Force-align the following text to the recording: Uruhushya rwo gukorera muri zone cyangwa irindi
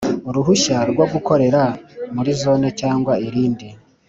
Uruhushya 0.29 0.77
rwo 0.91 1.05
gukorera 1.13 1.61
muri 2.15 2.31
zone 2.41 2.67
cyangwa 2.79 3.13
irindi 3.27 3.67